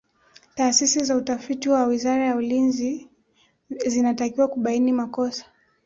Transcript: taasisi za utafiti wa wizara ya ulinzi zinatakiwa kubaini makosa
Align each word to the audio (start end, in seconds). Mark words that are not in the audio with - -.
taasisi 0.55 1.03
za 1.03 1.15
utafiti 1.15 1.69
wa 1.69 1.85
wizara 1.85 2.25
ya 2.25 2.35
ulinzi 2.35 3.07
zinatakiwa 3.87 4.47
kubaini 4.47 4.91
makosa 4.91 5.45